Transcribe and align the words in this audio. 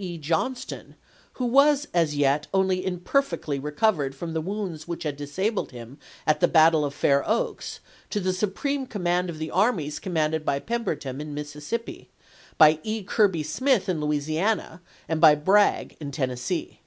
E. 0.00 0.16
Johnston, 0.16 0.94
who 1.32 1.44
was 1.46 1.88
as 1.92 2.14
yet 2.16 2.46
only 2.54 2.86
imperfectly 2.86 3.58
re 3.58 3.72
covered 3.72 4.14
from 4.14 4.32
the 4.32 4.40
wounds 4.40 4.86
which 4.86 5.02
had 5.02 5.16
disabled 5.16 5.72
him 5.72 5.98
at 6.24 6.38
the 6.38 6.46
battle 6.46 6.84
of 6.84 6.94
Fair 6.94 7.28
Oaks, 7.28 7.80
to 8.10 8.20
the 8.20 8.32
supreme 8.32 8.86
command 8.86 9.28
of 9.28 9.38
the 9.40 9.50
armies 9.50 9.98
commanded 9.98 10.44
by 10.44 10.60
Pemberton 10.60 11.20
in 11.20 11.34
Missis 11.34 11.68
sippi, 11.68 12.06
by 12.58 12.78
E. 12.84 13.02
Kirby 13.02 13.42
Smith 13.42 13.88
in 13.88 14.00
Louisiana, 14.00 14.80
and 15.08 15.20
by 15.20 15.34
Bragg 15.34 15.96
in 15.98 16.12
Tennessee. 16.12 16.78